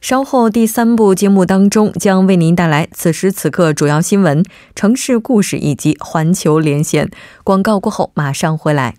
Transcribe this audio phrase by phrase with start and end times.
[0.00, 4.42] 稍后第三部节目当中，将为您带来此时此刻主要新闻、
[4.74, 7.10] 城市故事以及环球连线。
[7.44, 8.94] 广告过后马上回来。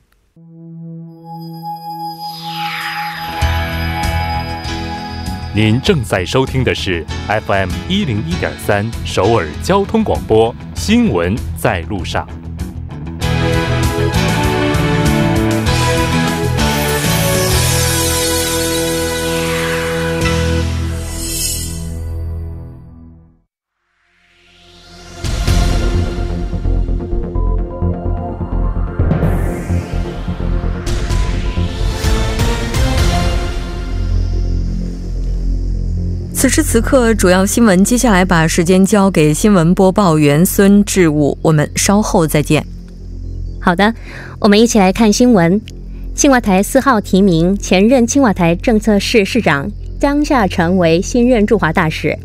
[5.55, 12.27] 您正在收听的是 FM 一零一点三首尔交通广播，新闻在路上。
[36.41, 37.83] 此时此刻，主要新闻。
[37.83, 42.65] 接下来把时间交给新闻播报员孙志武，我们稍后再见。
[43.59, 43.93] 好的，
[44.39, 45.61] 我们一起来看新闻。
[46.15, 49.69] 青瓦台四号提名前任青瓦台政策室市长
[49.99, 52.17] 张夏成为新任驻华大使。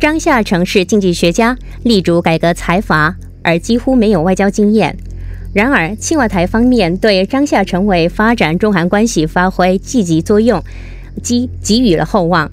[0.00, 4.96] 张夏成是经济学家，力主改革财阀，而几乎没有外交经验。
[5.54, 10.60] 然而，青瓦台方面对张夏成为发展中韩关系发挥积极作用，
[11.22, 12.50] 给给予了厚望。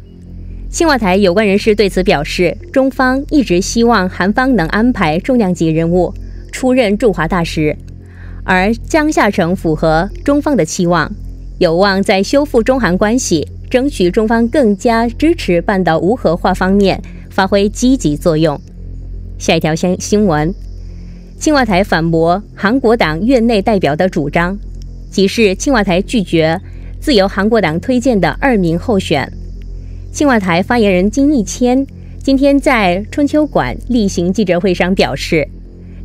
[0.70, 6.14] 青瓦台有关人士对此表示，中方一直希望韩方能安排重量级人物
[6.52, 7.76] 出任驻华大使，
[8.44, 11.10] 而江夏成符合中方的期望，
[11.58, 18.60] 有望在修复中韩关系、争取中方更加支持半岛无核化方面发挥积极作用。
[19.40, 20.54] 下一条新新闻，
[21.40, 24.60] 青瓦台反驳韩国党院内代表的主张，
[25.10, 26.60] 即是青瓦台拒绝
[27.00, 29.32] 自由韩国党推荐的二名候选。
[30.12, 31.86] 青瓦台发言人金义谦
[32.24, 35.48] 今天在春秋馆例行记者会上表示，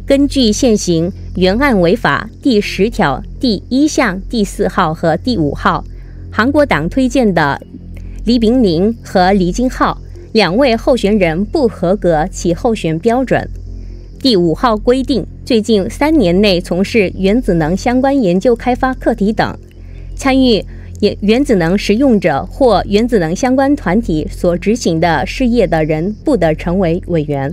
[0.06, 5.84] 根据现行原案违法第十条第一项第四号和第五号，
[6.30, 7.60] 韩国党推荐的
[8.24, 9.98] 李炳林和李金浩
[10.32, 13.48] 两位候选人不合格其候选标准。
[14.20, 19.58] 第五号规定，最近三年内从事原子能相关研究开发课题等，
[20.14, 20.64] 参与。
[21.20, 27.52] 原子能使用者或原子能相关团体所执行的事业的人不得成为委员。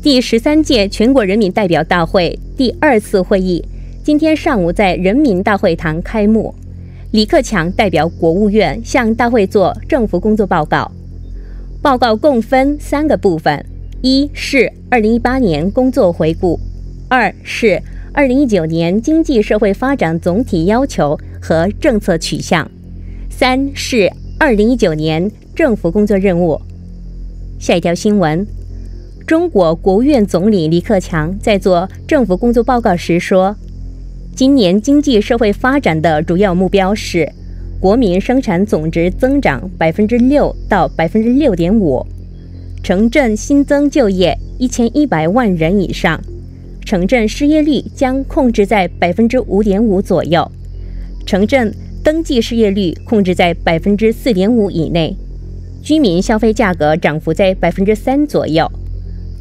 [0.00, 3.64] 第十三届全国人民代表大会第二次会议
[4.04, 6.54] 今天上午在人民大会堂开幕。
[7.10, 10.88] 李克强代表国务院向大会作政府工作报告。
[11.82, 13.64] 报告共分三个部分：
[14.02, 16.56] 一是二零一八年工作回顾；
[17.08, 17.82] 二是
[18.12, 21.18] 二零一九年经济社会发展总体要求。
[21.46, 22.68] 和政策取向，
[23.30, 26.60] 三是二零一九年政府工作任务。
[27.60, 28.44] 下一条新闻，
[29.24, 33.54] 中国国务院总理李克强在做政府工作报告时说，
[34.34, 37.30] 今年经济社会发展的主要目标是
[37.78, 42.04] 国民生产总值增长百分之六到百分之六点五，
[42.82, 46.20] 城镇新增就业一千一百万人以上，
[46.84, 50.50] 城镇失业率将控制在百分之五点五左右。
[51.26, 55.14] 城镇登记失业率控制在百分之四点五以内，
[55.82, 58.70] 居民消费价格涨幅在百分之三左右，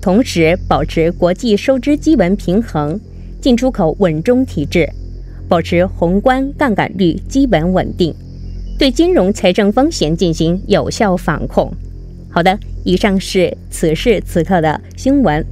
[0.02, 3.00] 同时保持国际收支基本平衡，
[3.40, 4.90] 进出口稳中提质，
[5.48, 8.12] 保持宏观杠杆率基本稳定，
[8.80, 11.72] 对金融财政风险进行有效防控。
[12.32, 15.46] 好的，以上是此时此刻的新闻。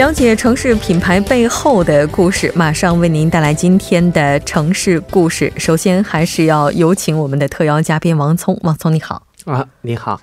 [0.00, 5.52] 了解城市品牌背后的故事，马上为您带来今天的城市故事。
[5.58, 8.58] 首先，还是要有请我们的特邀嘉宾王聪。
[8.62, 10.18] 王聪，你好啊，你好。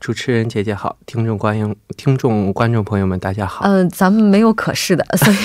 [0.00, 3.66] 主持人姐姐好，听众观众听众观众朋友们大家好。
[3.66, 5.36] 嗯，咱们没有可视的， 所以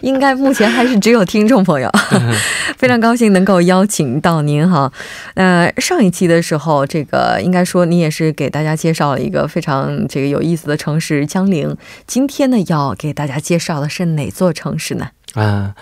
[0.00, 1.90] 应该目前还是只有听众朋友。
[2.78, 4.90] 非常高兴能够邀请到您哈。
[5.34, 11.76] 呃，上一期的时候，这个应该说你也是给大家介绍了一个非常这个有意思的城市江陵。
[12.06, 15.10] 今天呢，要给大家介绍的是哪座城市呢？
[15.34, 15.74] 啊。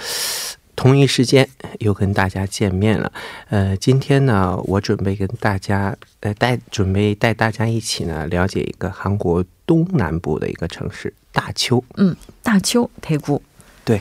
[0.79, 1.49] 同一时间
[1.81, 3.11] 又跟大家见面了。
[3.49, 11.83] 呃，今天呢，我准备跟大家呃带准备带大家一起呢了解一个韩国东南部的一个城市大邱。
[11.97, 12.15] 嗯，
[12.45, 13.43] 大邱铁谷。
[13.85, 14.01] 对。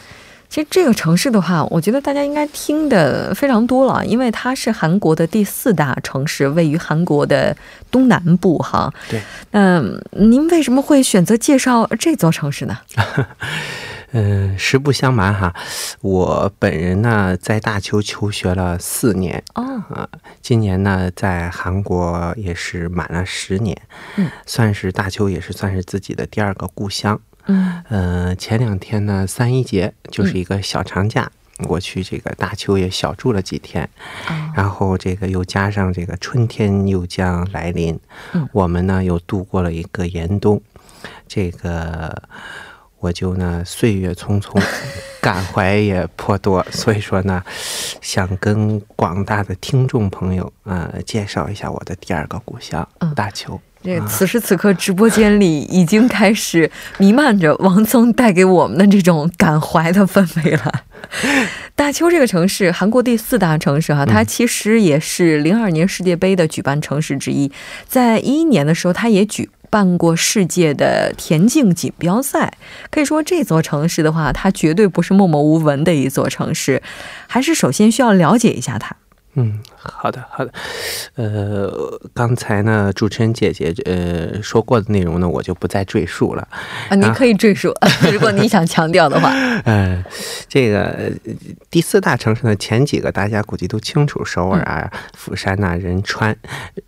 [0.49, 7.57] 其实这个城市的话，我觉得大家应该听的非常多了，因为它是韩国的第四大城市，位于韩国的
[7.89, 8.93] 东南部哈。
[9.09, 9.19] 对。
[9.51, 12.77] 嗯，您为什么会选择介绍这座城市呢？
[14.19, 15.53] 嗯，实不相瞒哈，
[16.01, 19.61] 我本人呢在大邱求学了四年哦，
[19.91, 20.09] 啊，
[20.41, 23.79] 今年呢在韩国也是满了十年，
[24.15, 27.19] 嗯，算是大邱也是算是自己的第二个故乡。
[27.45, 31.31] 嗯，呃，前两天呢，三一节就是一个小长假，
[31.67, 33.87] 我去这个大邱也小住了几天，
[34.55, 37.99] 然后这个又加上这个春天又将来临，
[38.51, 40.59] 我们呢又度过了一个严冬，
[41.27, 42.23] 这个
[43.07, 44.61] 我就呢岁月匆匆，
[45.21, 47.41] 感怀也颇多，所以说呢，
[48.01, 53.57] 想跟广大的听众朋友呃介绍一下我的第二个故乡大邱。
[53.81, 60.83] 这此时此刻，直播间里已经开始弥漫着王宗带给我们的这种感怀的氛围了。
[61.73, 67.49] 大邱这个城市，韩国第四大城市哈，它其实也是零二年世界杯的举办城市之一。
[67.87, 72.53] 在一一年的时候，它也举办过世界的田径锦标赛。
[72.89, 76.81] 可以说，这座城市的话，它绝对不是默默无闻的一座城市，
[77.27, 78.95] 还是首先需要了解一下它。
[79.35, 80.51] 嗯，好的，好的，
[81.15, 86.47] 呃，刚才呢，主持人姐姐呃说过的内容呢，我就不再赘述了
[86.89, 86.95] 啊。
[86.95, 87.73] 您可以赘述，
[88.11, 89.31] 如果你想强调的话。
[89.65, 90.03] 嗯，
[90.47, 91.11] 这个
[91.69, 96.35] 第四大城市呢，前几个大家估计都清楚，首尔啊、釜山呐、仁川。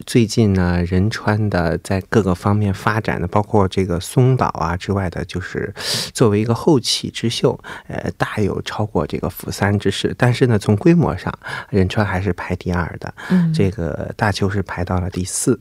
[0.05, 5.73] 最近呢，仁川的在各个方面发展的，包括这个松岛啊之外的，就是
[6.13, 10.15] 作为一个后起之秀，呃，大有超过这个釜山之势。
[10.17, 11.33] 但是呢，从规模上，
[11.69, 12.29] 仁川还是。
[12.39, 13.13] 排第二的，
[13.53, 15.59] 这个大邱是排到了第四。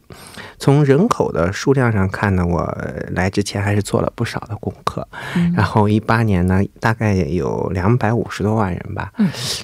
[0.59, 2.77] 从人口的数量上看呢，我
[3.11, 5.07] 来之前还是做了不少的功课。
[5.55, 9.13] 然后一八年呢，大概有两百五十多万人吧。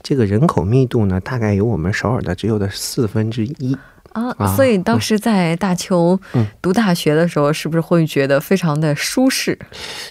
[0.02, 3.76] 这个人口密度呢，大概有我们首尔的只有的四分之一。
[4.14, 6.18] 啊，所以当时在大邱
[6.62, 9.58] 读大学的时候，是不是会觉得非常的舒适？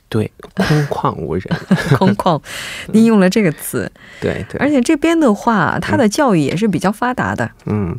[0.09, 1.43] 对，空旷无人，
[1.97, 2.39] 空旷，
[2.91, 3.91] 您用了这个词。
[4.19, 7.49] 对对，而且这边的话，它的教育也是比较发达的。
[7.65, 7.97] 嗯，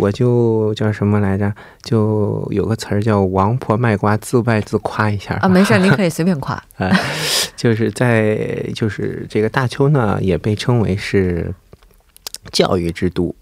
[0.00, 1.52] 我就叫什么来着？
[1.82, 5.48] 就有个词儿叫“王婆卖瓜”，自卖自夸一下啊。
[5.48, 6.54] 没事，您可以随便夸。
[6.76, 6.90] 啊，
[7.56, 8.36] 就是在
[8.74, 11.52] 就是这个大邱呢，也被称为是。
[12.52, 13.34] 教育之都，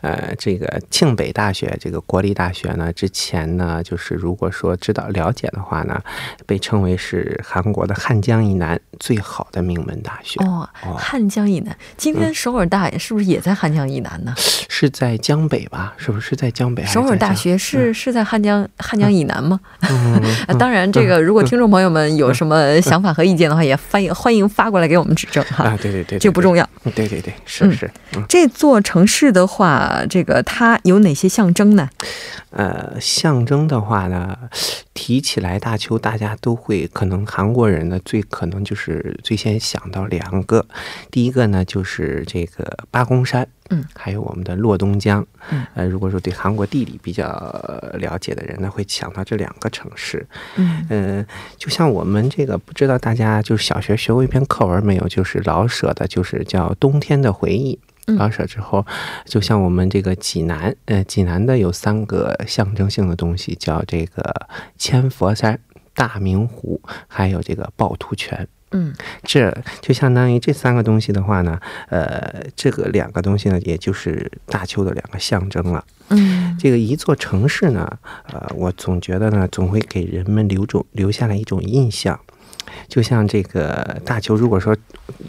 [0.00, 6.00] 呃，这个庆北大学，这个国立大学呢，之前呢，就是如果说知道了解的话呢，
[6.46, 10.42] 被称为是韩国的汉江以南最好的名门大学。
[10.44, 14.34] 哦，汉江以南，今天首尔大是不是也在汉江以南呢？
[14.68, 15.94] 是在江北吧？
[15.96, 16.84] 是不是在江北？
[16.84, 19.60] 首尔大学是是在汉江汉江以南吗？
[20.58, 25.64] 当然，这个如果听众朋友们有什么想法和意见的话，也欢迎欢迎发过来给我们指正哈。
[25.64, 26.68] 啊，对对对，这不重要。
[26.94, 27.90] 对对对，是是。
[28.28, 31.88] 这座城市的话，这个它有哪些象征呢？
[32.50, 34.36] 呃，象征的话呢，
[34.92, 40.66] 提起来大邱，大家都会可能韩国人呢最可能就是最先想到两个，
[41.10, 47.24] 第一个呢就是这个八公山，嗯，还有我们的洛东江，嗯，呃，如果说对韩国地理比较
[47.94, 57.78] 了解的人呢，会想到这两个城市，嗯，呃，就像我们这个不知道大家就是小学学过一篇课文没有，就是老舍的，就是叫《冬天的回忆》。
[58.06, 58.84] 老舍之后，
[59.24, 65.58] 就像我们这个济南，呃，济南的有三个象征性的东西，叫这个千佛山、
[65.94, 68.46] 大明湖，还有这个趵突泉。
[68.74, 68.90] 嗯，
[69.22, 75.84] 这就相当于这三个东西的话呢，呃，这个两个东西呢，也就是大邱的两个象征了。
[76.08, 77.98] 嗯，这个一座城市呢，
[78.32, 82.18] 呃，我总觉得呢，总会给人们留种留下来一种印象。
[82.92, 84.76] 就像这个大邱，如果说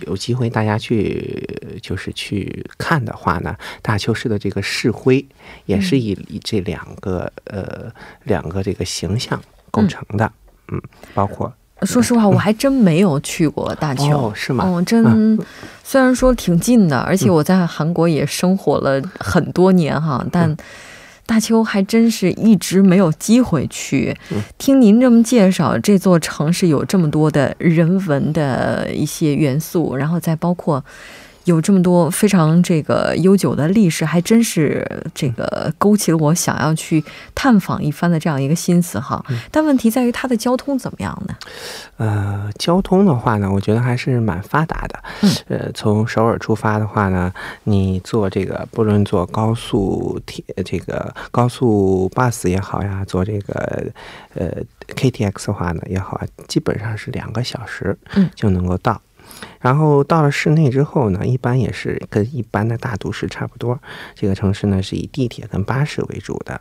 [0.05, 1.47] 有机会大家去
[1.81, 5.25] 就是去看的话呢，大邱市的这个市徽
[5.65, 7.89] 也是以以这两个呃
[8.23, 9.41] 两个这个形象
[9.71, 10.29] 构成的，
[10.73, 10.81] 嗯，
[11.13, 11.53] 包括
[11.83, 14.65] 说实话，我还真没有去过大邱，是吗？
[14.65, 15.39] 哦，真
[15.85, 20.53] 虽然说挺近的，而且我在韩国也生活了很多年哈，但。
[21.25, 24.15] 大邱还真是一直没有机会去。
[24.57, 30.83] 听您这么介绍，这座城市有这么多的人文的一些元素，然后再包括
[31.45, 37.03] 有这么多非常这个悠久的历史，还真是这个勾起了我想要去
[37.35, 39.23] 探访一番的这样一个心思哈。
[39.51, 41.35] 但问题在于它的交通怎么样呢？
[41.97, 45.03] 呃，交通的话呢，我觉得还是蛮发达的。
[45.21, 47.31] 嗯，呃，从首尔出发的话呢，
[47.65, 53.85] 你坐这个不论坐高速铁这个高速 bus 也好呀，坐这个
[54.33, 54.49] 呃
[54.95, 57.97] KTX 的话呢也好，基本上是两个小时
[58.33, 59.01] 就能够到。
[59.63, 63.79] 然后到了市内之后呢，一般也是跟一般的大都市差不多。
[64.13, 66.59] 这个城市呢是以地铁跟巴士为主的。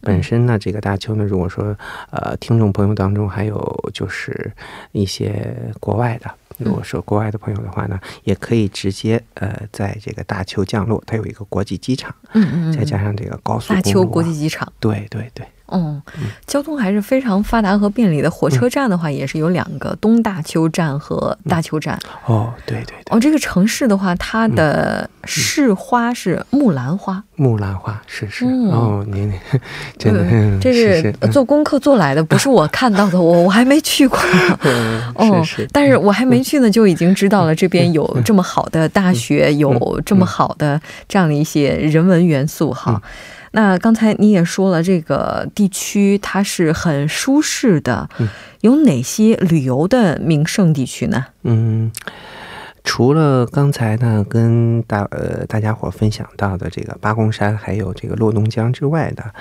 [0.00, 1.76] 本身呢，这个大邱呢，如果说
[2.10, 4.50] 呃，听众朋友当中还有就是
[4.92, 15.46] 一些国外的，如果说国外的朋友的话呢，也可以直接呃，在这个大邱降落，它有一个国际机场，嗯嗯，再加上这个高速大邱国际机场，对对对。
[15.72, 16.00] 嗯，
[16.46, 18.30] 交通还是非常发达和便利的。
[18.30, 21.98] 火车站的话，也是有两个东大邱站和大邱站。
[22.26, 22.96] 哦，对对对。
[23.10, 27.22] 哦，这个城市的话，它的市花是木兰花。
[27.36, 28.44] 木兰花是是。
[28.44, 29.32] 哦，您
[29.98, 33.20] 真的，这是做功课做来的，不是我看到的。
[33.20, 34.18] 我 我还没去过。
[35.16, 35.68] 哦，是。
[35.72, 43.00] 但是我还没去呢，就已经知道了这边有这么好的大学，有这么好的这样的一些人文元素哈。
[43.56, 48.06] 那刚才你也说了，这个地区它是很舒适的，
[48.60, 51.24] 有哪些旅游的名胜地区呢？
[51.42, 51.90] 嗯。
[52.88, 59.34] 除了刚才呢跟大呃大家伙分享到的这个八公山，还有这个洛东江之外的，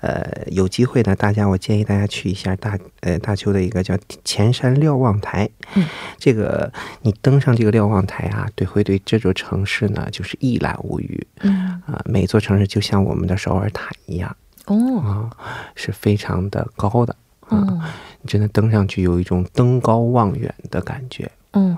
[0.00, 5.46] 呃，有机会呢，大家我建议大家去一下大呃大邱的一个叫前山瞭望台。
[5.74, 5.84] 嗯，
[6.18, 6.72] 这个
[7.02, 11.26] 你登上这个瞭望台啊，对，会对这座城市呢就是一览无余。
[11.40, 14.34] 嗯啊，每座城市就像我们的首尔塔一样。
[14.66, 15.30] 哦啊，
[15.74, 17.14] 是非常的高的。
[17.50, 17.82] 嗯，
[18.22, 21.30] 你真的登上去有一种登高望远的感觉。
[21.54, 21.76] 嗯，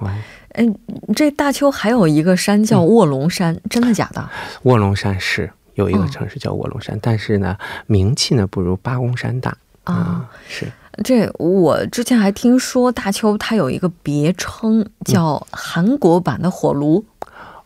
[0.53, 0.67] 哎，
[1.15, 4.29] 这大邱还有一个山叫卧龙山，真的假的？
[4.63, 7.57] 卧龙山是有一个城市叫卧龙山，但是呢，
[7.87, 10.29] 名气呢不如八公山大啊。
[10.49, 10.67] 是
[11.05, 17.05] 这，我之前还听说大邱它有一个别称叫韩国版的火炉。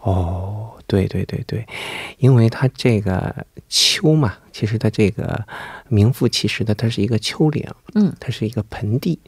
[0.00, 1.64] 哦，对对对对，
[2.18, 3.32] 因为它这个
[3.68, 5.44] 秋嘛，其实它这个
[5.88, 9.18] 名副其实的，它是一个丘陵，嗯，它是一个盆地。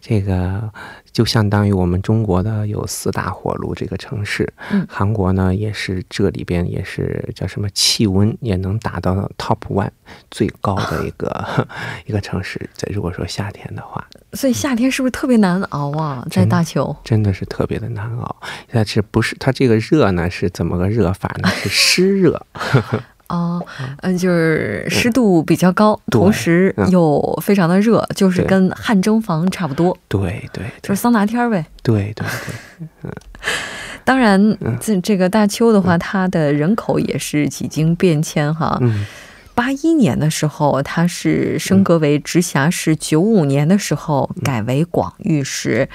[0.00, 0.68] 这个
[1.12, 9.90] 就相当于我们中国的有四大火炉这个城市，嗯，韩国呢也是这里边也是叫什么气温也能达到 top one
[10.28, 11.68] 最高的一个
[12.06, 16.26] 一个城市，在如果说夏天的话，所以夏天是不是特别难熬啊？
[16.28, 18.36] 在大邱真的是特别的难熬，
[18.72, 21.48] 但是不是它这个热呢是怎么个热法呢？
[21.50, 22.44] 是湿热。
[23.32, 23.64] 哦，
[24.02, 29.96] 嗯，就是湿度比较高，同时又非常的热，就是跟汗蒸房差不多。
[30.06, 31.64] 对对，就是桑拿天呗。
[31.82, 33.10] 对对对，嗯。
[34.04, 38.76] 当然，这这个大邱的话，它的人口也是几经变迁哈。
[38.82, 39.06] 嗯。
[39.54, 45.88] 八一年的时候，它是升格为直辖市；九五年的时候改为广域市。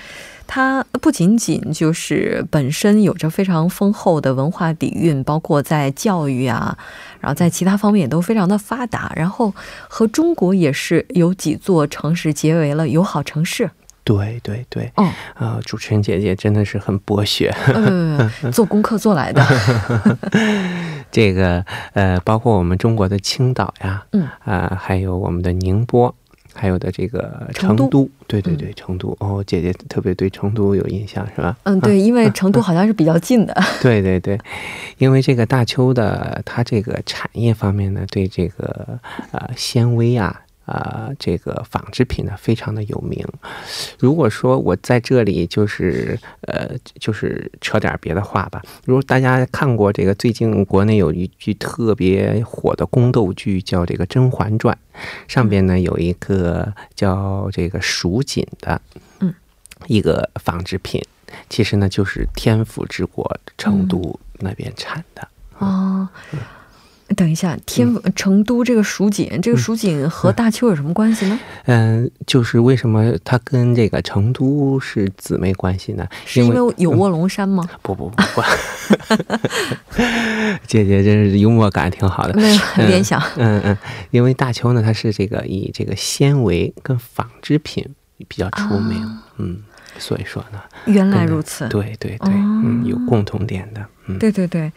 [0.47, 6.77] 它不仅仅就是本身有着非常丰厚的文化底蕴，包括在教育啊，
[7.19, 9.11] 然后在其他方面也都非常的发达。
[9.15, 9.53] 然后
[9.87, 13.69] 和中国也是有几座城市结为了友好城市。
[14.03, 19.45] 对对对，嗯啊，主持人姐姐真的是很博学，嗯， 做功课做来的。
[21.11, 26.15] 这个呃，包括我们中国的青岛呀，嗯啊，还有我们的宁波。
[26.57, 31.55] 还有的这个成都，对对对，成都哦，姐姐特别对成都有印象是吧？
[31.63, 33.55] 嗯，对， 因为成都好像是比较近的。
[33.81, 34.37] 对对对，
[34.97, 38.99] 因为这个大邱的它这个产业方面呢，对这个
[39.31, 40.41] 呃纤维啊。
[40.67, 43.25] 啊，这个纺织品呢，非常的有名。
[43.97, 48.61] 如果说我在这里就是呃，就是扯点别的话吧。
[48.83, 54.77] 如果大家看过这个最近国内有一句特别火的宫斗剧，叫这个《甄嬛传》，
[55.25, 58.81] 上边呢有一个叫这个蜀锦的，
[59.21, 59.33] 嗯，
[59.87, 61.01] 一个纺织品，
[61.49, 65.25] 其实呢就是天府之国成都那边产的
[65.57, 66.11] 啊。
[67.15, 71.39] 等一下，天成都这个蜀锦，这个蜀锦和大邱有什么关系呢？
[71.65, 76.05] 嗯，就是为什么它跟这个成都是姊妹关系呢？
[76.25, 77.63] 是因为有卧龙山吗？
[77.81, 78.41] 不不不不，
[80.67, 82.33] 姐姐真是幽默感挺好的。
[82.33, 83.21] 没有联想。
[83.37, 83.77] 嗯嗯，
[84.11, 87.85] 因为大邱呢，它是这个以这个纤维跟纺织品
[88.27, 89.59] 比较出名，嗯，
[89.97, 91.67] 所以说呢，原来如此。
[91.69, 93.85] 对对对，嗯，有共同点的。
[94.19, 94.71] 对对对，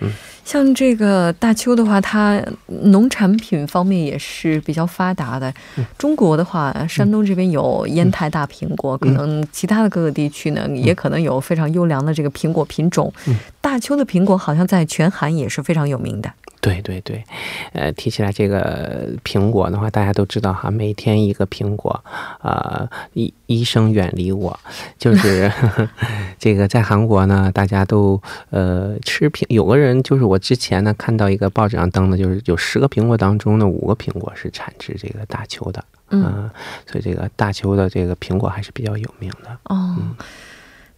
[0.44, 5.52] 像这个大邱的话，它农产品方面也是比较发达的。
[5.96, 13.12] 中国的话，山东这边有烟台大苹果，可能其他的各个地区呢，也可能有非常优良的这个苹果品种。
[13.60, 16.32] 大邱的苹果好像在全韩也是非常有名的。
[16.62, 17.24] 对对对，
[17.72, 22.04] 呃，提起来这个苹果的话，大家都知道哈，每天一个苹果，
[22.42, 24.58] 呃，医医生远离我，
[24.98, 25.50] 就是
[26.38, 36.50] 这个在韩国呢，大家都呃吃苹，有个人就是我之前呢看到一个报纸上登的，就是有十个苹果当中呢，五个苹果是产自这个大邱的，嗯，
[36.86, 39.56] 所以这个大邱的这个苹果还是比较有名的。
[39.64, 39.96] 哦。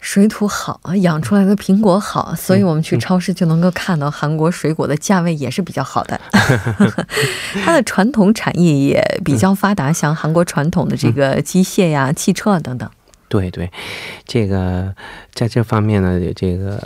[0.03, 6.21] 水土好啊，养出来的苹果好，所以我们去超市就能够看到韩国水果的价位也是比较好的。
[7.65, 12.91] 它的传统产业也比较发达，像韩国传统的这个机械呀、汽车啊等等。
[13.29, 13.71] 对对，
[14.27, 14.93] 这个
[15.33, 16.83] 在这方面呢，这个。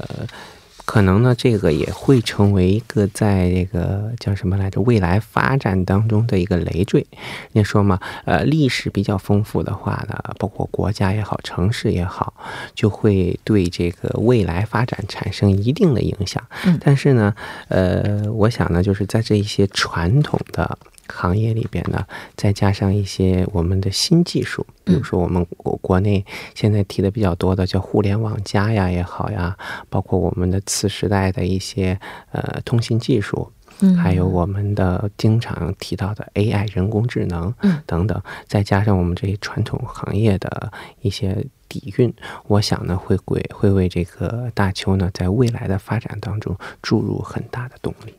[0.86, 7.04] 可能呢，这个也会成为一个在这个叫什么来着未来发展当中的一个累赘。
[7.52, 12.32] 你说嘛，呃，历史比较丰富的话呢，包括国家也好，城市也好，
[12.74, 16.42] 就会对这个未来发展产生一定的影响。
[16.64, 17.34] 嗯，但是呢，
[17.68, 20.78] 呃，我想呢，就是在这一些传统的。
[21.08, 29.56] 行业里边呢，再加上一些我们的新技术，比如说我们国国内现在提的比较多的叫互联网加呀也好呀，
[29.88, 31.98] 包括我们的次时代的一些
[32.32, 42.12] 呃通信技术，嗯，还有我们的经常提到的 AI 人工智能，嗯，等等，再加上我们这些传统行业的一些底蕴，
[42.46, 48.14] 我想呢会会会为这个大邱呢在未来的发展当中注入很大的动力。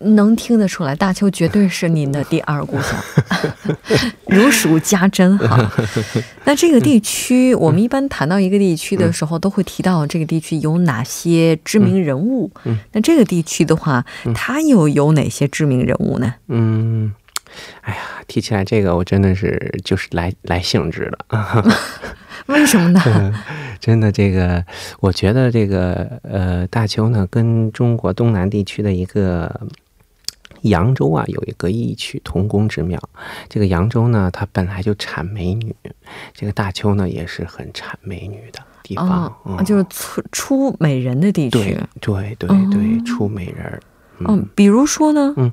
[0.00, 2.98] 能听得出来，大邱绝对是您的第二故乡，
[4.26, 5.70] 如数家珍哈。
[6.44, 12.50] 那这个地区，我们一般谈到一个地区的时候，都会提到这个地区有哪些知名人物。
[12.92, 14.02] 那这个地区的话，
[14.34, 16.34] 它又有哪些知名人物呢？
[16.48, 17.12] 嗯，
[17.82, 21.74] 哎呀，提起来这个，我真的是就是来来兴致了。
[22.46, 23.34] 为什么呢？
[23.78, 24.64] 真的，这个
[25.00, 29.60] 我觉得这个呃，大邱呢，跟中国东南地区的一个。
[30.62, 33.00] 扬州啊，有一个异曲同工之妙。
[33.48, 35.74] 这个扬州呢，它本来就产美女，
[36.32, 39.32] 这个大邱呢，也是很产美女的地方，
[39.64, 41.78] 就是出出美人的地区。
[42.00, 43.80] 对对对对，出美人。
[44.22, 45.32] 嗯，比如说呢？
[45.38, 45.50] 嗯，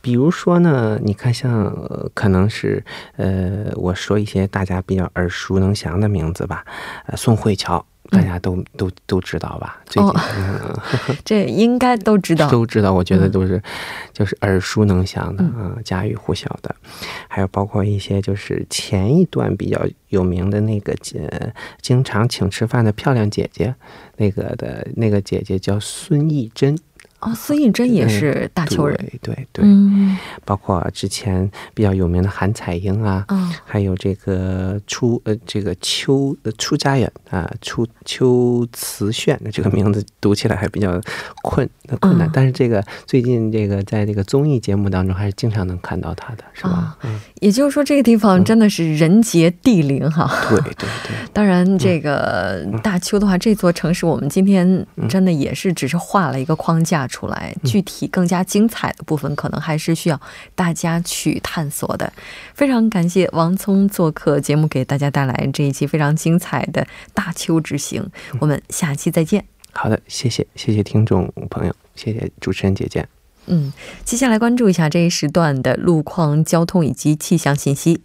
[0.00, 0.98] 比如说呢？
[1.04, 1.72] 你看，像
[2.12, 2.84] 可能是
[3.16, 6.64] 呃，我说一些大家比较耳熟能详的名字吧，
[7.06, 7.86] 呃，宋慧乔。
[8.14, 9.82] 大家都都都知道吧？
[9.86, 10.78] 最近 嗯，
[11.24, 12.92] 这应该都知道，都知道。
[12.92, 13.60] 我觉得都是，
[14.12, 16.74] 就是耳熟能详的啊，家喻户晓的。
[17.28, 20.94] 还有包括一些就是前一段比较有名的那个，
[21.30, 23.74] 呃，经常请吃饭的漂亮姐姐，
[24.16, 26.78] 那个的那个姐姐叫孙艺珍。
[27.24, 29.64] 哦，孙艺珍也是大邱人，对对对，
[30.44, 33.26] 包括之前比较有名的韩彩英啊，
[33.64, 41.00] 还有这个出呃这个邱呃出家人啊，出邱慈炫的这个名字读起来还比较
[41.42, 41.66] 困
[41.98, 46.98] 困难，但是这个最近这个在这个综艺节目当中还是经常能看到他的，是吧？
[47.04, 50.30] 嗯，也就是说这个地方真的是人杰地灵哈。
[50.50, 57.08] 对对对， 当然这个大邱的话，这座城市我们今天真的也是只是画了一个框架。
[57.14, 60.20] 出来，具体更加精彩的部分，可能还是需要
[60.56, 62.12] 大家去探索的。
[62.54, 68.10] 非常感谢王聪做客节目，给大家带来这一期非常精彩的大邱之行。
[68.40, 69.44] 我们下期再见。
[69.72, 73.06] 好的，谢谢，谢谢听众朋友，谢谢主持人姐姐。
[73.46, 73.72] 嗯，
[74.04, 78.02] 接下来关注一下这一时段的路况、交通以及气象信息。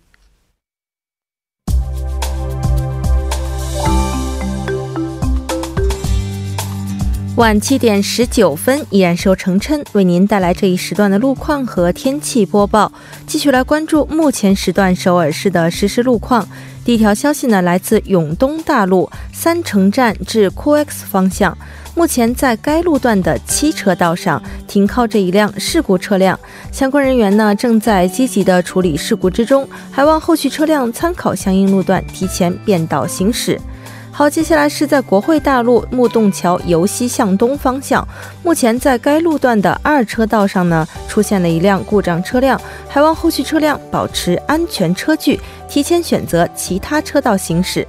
[7.40, 12.92] 晚七点十九分，依然是由程琛为您带来这一时段的路况和天气播报。
[13.26, 16.46] 继续来关注目前时段首尔市的实时路况。
[16.84, 21.58] 第一条消息呢，来自永东大路三城站至 COEX 方向，
[21.96, 26.38] 目前在该路段的七车道上停靠着一辆事故车辆，
[26.74, 33.58] 相关人员呢正在积极的处理事故之中，还望后续车辆参考相应路段提前变道行驶。
[34.20, 38.06] 好，接下来是在国会大路木洞桥由西向东方向，
[38.44, 47.88] 目前在该路段的二车道上呢，出现了一辆故障车辆，还望后续车辆保持安全车距，提前选择其他车道行驶。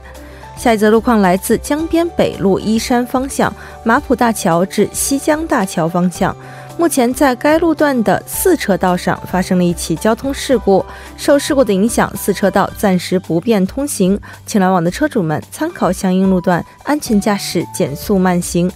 [0.56, 6.36] 下一则路况来自江边北路依山方向，马浦大桥至西江大桥方向。
[6.80, 10.82] 目前在该路段的四车道上发生了一起交通事故，
[11.14, 18.72] 受事故的影响，四车道暂时不便通行，请来往的车主们参考相应路段，安全驾驶，减速慢行。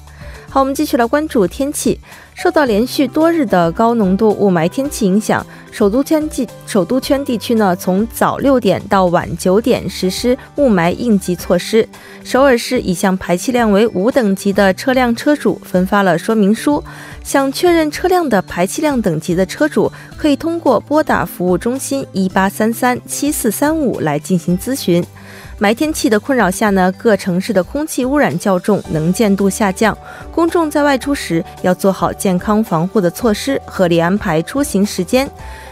[0.50, 1.98] 好，我们继续来关注天气。
[2.34, 11.88] 受到连续多日的高浓度雾霾天气影响，首都圈地首都圈地区呢，从早六点到晚九点实施雾霾应急措施。
[12.22, 16.82] 首尔市已向排气量为五等级的车辆车主分发了说明书，
[17.22, 25.04] 想确认车辆的排气量等级的车主，可以通过拨打服务中心一八三三七四三五来进行咨询。
[25.64, 29.96] 霾天气的困扰下呢，各城市的空气污染较重，能见度下降。
[30.30, 35.26] 公众在外出时要做好健康防护的措施，合理安排出行时间。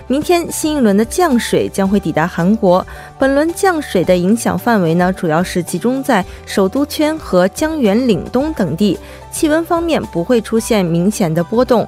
[0.07, 2.87] 明天新一轮的降水将会抵达韩国。
[3.19, 8.99] 本轮降水的影响范围呢，主要是集中在首都圈和江原岭东等地。
[9.31, 11.87] 气温方面不会出现明显的波动。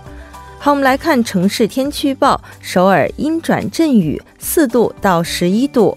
[0.59, 5.97] 好，我们来看城市天气预报：首尔阴转阵雨，四度到十一度。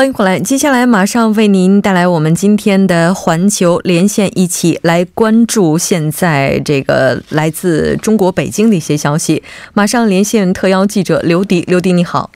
[0.00, 9.42] 欢迎回来，接下来马上为您带来我们今天的环球连线，一起来关注现在这个来自中国北京的一些消息。
[9.74, 12.30] 马上连线特邀记者刘迪，刘迪你好。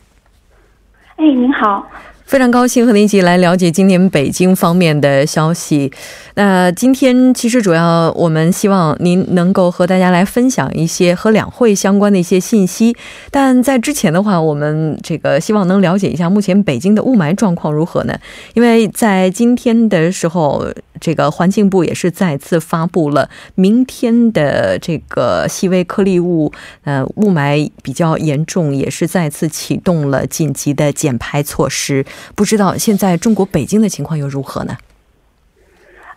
[1.16, 1.88] 哎，您好。
[2.24, 5.92] 非常高兴和您一起来了解今年北京方面的消息。
[6.34, 12.96] 那今天其实主要我们希望您能够和大家来分享一些和两会相关的一些信息。
[13.30, 18.18] 但在之前的话，我们这个希望能了解一下目前北京的雾霾状况如何呢？
[18.54, 20.66] 因为在今天的时候，
[21.04, 26.50] 这个环境部也是再次发布了明天的这个细微颗粒物
[26.84, 32.06] 呃雾霾比较严重，也是再次启动了紧急的减排措施。
[32.34, 34.78] 不知道现在中国北京的情况又如何呢？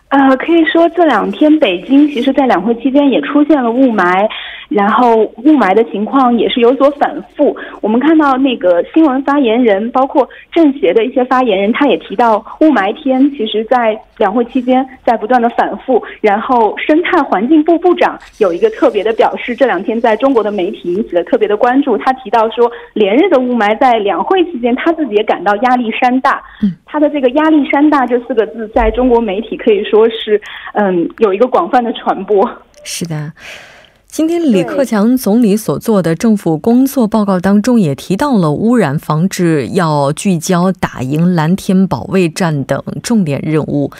[0.08, 4.26] 呃，可以说这两天北京其实，在两会期间也出现了雾霾。
[4.68, 7.56] 然后雾霾的情况也是有所反复。
[7.80, 16.02] 我们看到那个新闻发言人，包括政协的一些发言人，他也提到雾霾天，其实在两会期间在不断的反复。
[16.20, 21.96] 然后生态环境部部长有一个特别的表示，这两天在中国的媒体引起了特别的关注。
[21.96, 26.42] 他提到说，连日的雾霾在两会期间，他自己也感到压力山大。
[26.62, 30.40] 嗯，他的这个“压力山大”这四个字，在中国媒体可以说是，
[30.72, 32.48] 嗯，有一个广泛的传播。
[32.82, 33.32] 是的。
[34.10, 43.92] 今天李克强总理所做的政府工作报告当中也提到了污染防治要聚焦打赢蓝天保卫战等重点任务，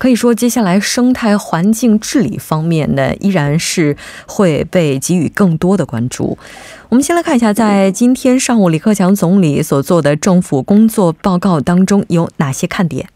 [0.00, 3.94] 可以说接下来生态环境治理方面呢依然是
[4.26, 6.38] 会被给予更多的关注。
[6.88, 13.10] 我们先来看一下，在今天上午李克强总理所做的政府工作报告当中有哪些看点？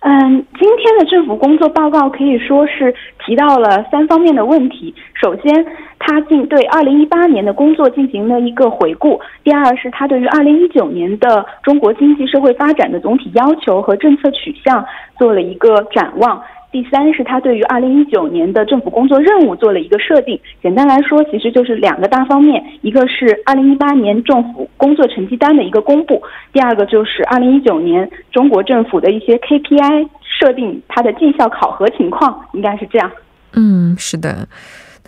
[0.00, 2.94] 嗯，今天的政府工作报告可以说是
[3.26, 4.94] 提到了三方面的问题。
[5.14, 5.66] 首先，
[5.98, 14.84] 他进对二零一八年的工作进行了一个回顾；第二，是他对于二零一九年的中国经济社会发展的总体要求和政策取向
[15.18, 16.40] 做了一个展望。
[16.70, 20.38] 第三是他对于二零一九年的政府工作任务做了一个设定。
[20.62, 26.16] 简单来说，其实就是两个大方面：一个是二零一八年政府工作成绩单的一个公布；
[26.52, 33.10] 第二个就是二零一九年中国政府的一些 KPI 设定，它的绩效考核情况，应该是这样。
[33.54, 34.46] 嗯，是的。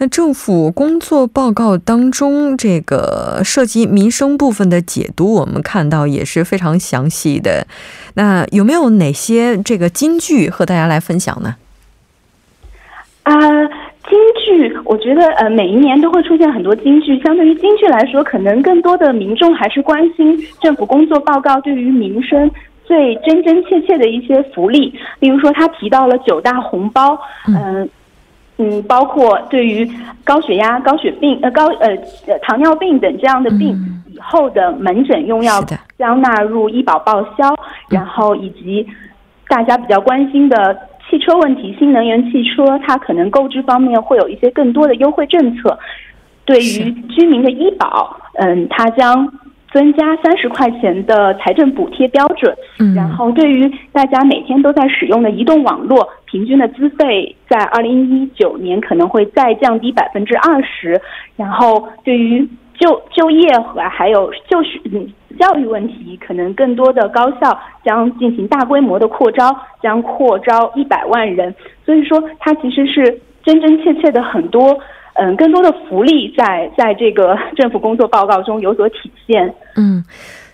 [0.03, 7.67] 那政府工作报告当中，这个涉及民生部分的解读，我们看到也是非常详细的。
[8.15, 11.57] 那有没有哪些这个金句和大家来分享呢？
[13.25, 17.21] 啊，金句，我觉得呃，每一年都会出现很多金句。
[17.23, 22.51] 相对于金句来说，可能更多的民众还是关心政府工作报告对于民生
[22.87, 24.99] 最真真切切的一些福利。
[25.19, 27.87] 例如说，他提到了九大红包，嗯。
[28.61, 29.91] 嗯，包括对于
[30.23, 31.89] 高血压、高血病、呃高呃
[32.27, 33.75] 呃糖尿病等这样的病，
[34.07, 35.65] 以后的门诊用药
[35.99, 37.55] 将纳入医保报销，
[37.89, 38.87] 然后以及
[39.49, 40.77] 大家比较关心的
[41.09, 45.79] 汽车问题，新能源汽车它可能购置方面会有一些更多的优惠政策。
[46.45, 49.27] 对于居民的医保，嗯，它将。
[49.73, 52.53] 增加三十块钱的财政补贴标准，
[52.93, 61.01] 然后对于大家每天都在使用的移动网络，平均的资费在二零一九年可能会再降低百分之二十。
[61.37, 65.07] 然后对于就就业和还有就学嗯
[65.39, 71.55] 教育问题，可能更多的高校将进行大规模的扩招，将扩招一百万人。
[71.85, 74.79] 所以说，它其实是真真切切的很多。
[75.15, 79.53] 嗯，更多的福利在在这个政府工作报告中有所体现。
[79.77, 80.03] 嗯，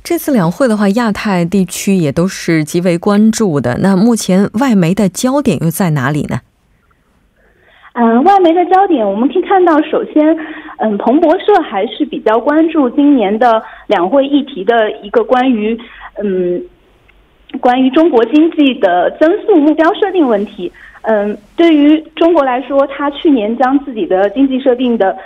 [0.08, 3.78] 这次两会的话，亚太地区也都是极为关注的。
[3.80, 6.38] 那目前外媒的焦点又在哪里呢？
[7.94, 10.24] 嗯，外媒的焦点我们可以看到，首先，
[10.78, 15.76] 嗯，彭博社还是比较关注今年的两会议题的一个关于，
[16.22, 16.62] 嗯，
[17.58, 20.70] 关于中国经济的增速目标设定问题。
[21.02, 25.16] 嗯，对于中国来说，它去年将自己的经济设定的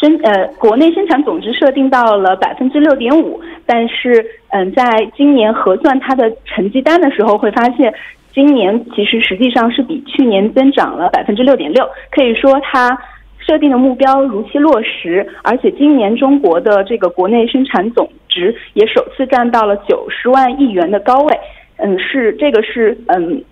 [0.00, 7.92] 生呃国内生产总值设定到了百分之六点五，但是嗯，在今年核算它的成绩单的时候，会发现
[8.32, 12.96] 今年其实实际上是比去年增长了百分之六点六，可以说它
[13.38, 21.40] 设定的目标如期落实，而且今年中国的这个国内生产总值也首次占到了九十万亿元的高位，
[21.78, 23.42] 嗯，是这个是嗯。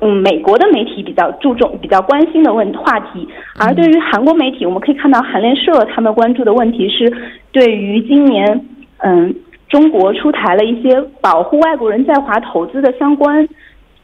[0.00, 3.26] 嗯，美国的媒体比较注重、比较关心的问话题，
[3.58, 7.10] 而对于韩国媒体，我们可以看到韩联社他们关注的问题是，
[7.52, 8.66] 对于今年，
[8.98, 9.34] 嗯，
[9.68, 13.48] 中国出台了一些保护外国人在华投资的相关，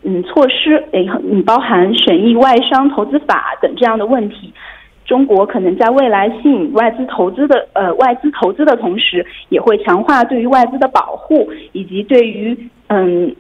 [0.05, 4.53] 嗯，措施，诶，嗯，包含审议外商投资法等这样的问题，
[5.05, 13.35] 中国可能在未来吸引外资投资的，呃，外资投资的同时，也会强化对于外资的保护，以及对于，嗯。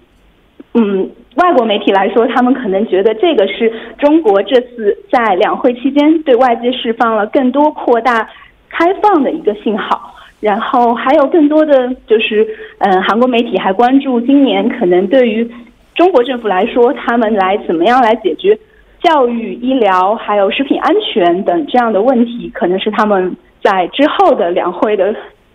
[0.72, 8.28] 嗯，外国媒体来说，他们可能觉得这个是中国这次在两会期间对外界释放了更多扩大
[8.68, 10.14] 开放的一个信号。
[10.40, 15.48] 然后还有更多的就是，嗯，韩国媒体还关注今年可能对于
[15.94, 18.58] 中国政府来说，他们来怎么样来解决
[19.02, 25.14] 教育、医疗还有食品安全等这样的问题，可能是他们在之后的两会的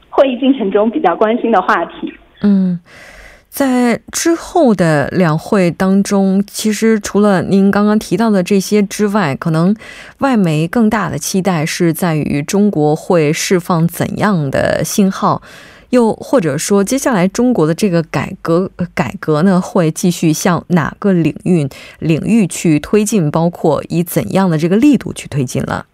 [0.10, 2.14] 会议进程中比较关心的话题。
[2.44, 2.80] 嗯。
[3.56, 9.74] 在之后的两会当中，其实除了您刚刚提到的这些之外，可能
[10.18, 15.42] 外媒更大的期待是在于中国会释放怎样的信号，
[15.92, 21.66] 又或者说接下来中国的这个改革改革呢，会继续向哪个领域
[22.00, 25.86] 领域去推进，包括以怎样的这个力度去推进了？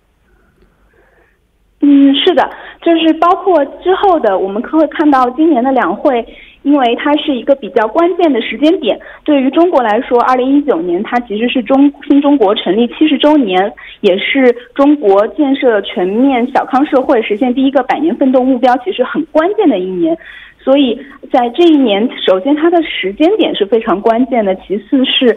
[1.82, 2.42] 嗯，是的，
[2.82, 6.26] 就是包括之后的，我们可会看到今年的两会。
[6.64, 20.18] 因为它是一个比较关键的时间点，对于中国来说，二零一九年它其实是中新中国成立七十周年，也是中国建设全面小康社会、实现第一个百年奋斗目标，其实很关键的一年。
[20.60, 25.36] 所以在这一年，首先它的时间点是非常关键的，其次是，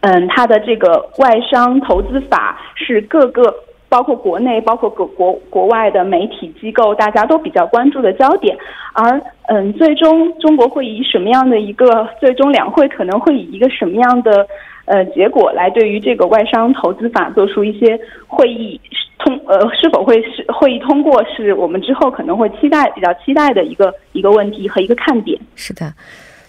[0.00, 3.54] 嗯，它的这个外商投资法是各个。
[3.88, 8.56] 包括国内，包括各国国外的媒体机构，大家都比较关注的焦点。
[8.92, 14.46] 而嗯，最终中国会以什么样的一个最终两会可能会以一个什么样的
[14.86, 18.80] 呃结果来对于这个外商投资法做出一些会议
[19.18, 25.38] 通呃是否会是会议通过，是我们之后可能会期待比较期待的一个一个问题和一个看点。
[25.54, 25.92] 是的。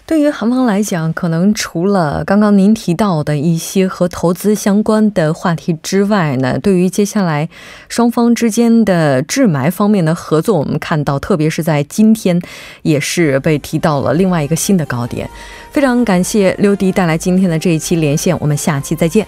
[0.08, 7.50] 对于韩方来讲，可能除了刚刚您提到的一些和投资相关的话题之外呢，对于接下来
[7.90, 12.40] 双方之间的治霾方面的合作，我们看到，特别是在今天，
[12.84, 15.28] 也是被提到了另外一个新的高点。
[15.72, 19.26] 非常感谢刘迪带来今天的这一期连线，我们下期再见。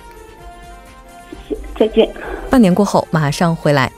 [1.76, 2.08] 再见。
[2.52, 3.92] 半年过后，马上回来。